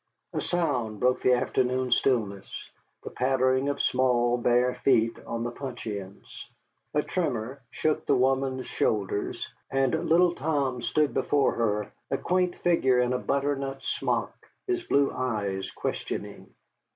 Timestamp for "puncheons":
5.51-6.49